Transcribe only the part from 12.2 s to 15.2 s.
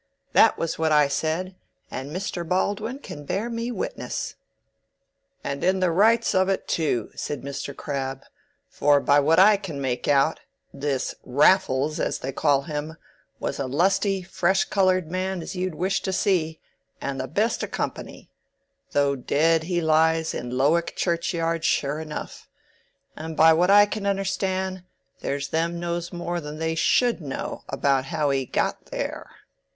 call him, was a lusty, fresh colored